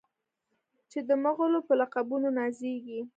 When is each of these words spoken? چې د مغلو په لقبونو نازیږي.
چې 0.91 0.99
د 1.09 1.11
مغلو 1.23 1.59
په 1.67 1.73
لقبونو 1.81 2.27
نازیږي. 2.37 3.01